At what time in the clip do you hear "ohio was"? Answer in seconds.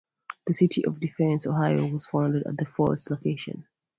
1.45-2.07